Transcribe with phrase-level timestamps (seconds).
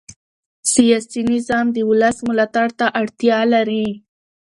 [0.73, 3.87] سیاسي نظام د ولس ملاتړ ته اړتیا لري